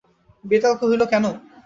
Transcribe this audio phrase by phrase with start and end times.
[0.43, 1.25] বেতাল কহিল, কেন?